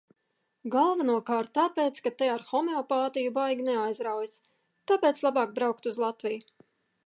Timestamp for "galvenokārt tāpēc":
0.75-1.99